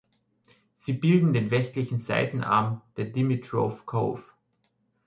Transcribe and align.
Sie 0.77 0.93
bildet 0.93 1.35
den 1.35 1.51
westlichen 1.51 1.99
Seitenarm 1.99 2.81
der 2.97 3.05
Dimitrov 3.05 3.85
Cove. 3.85 4.23